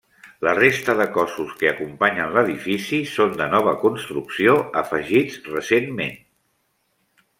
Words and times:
La 0.45 0.53
resta 0.59 0.93
de 1.01 1.05
cossos 1.17 1.51
que 1.59 1.67
acompanyen 1.71 2.33
l'edifici 2.37 3.01
són 3.11 3.35
de 3.43 3.49
nova 3.53 3.75
construcció, 3.85 4.57
afegits 4.83 5.39
recentment. 5.53 6.19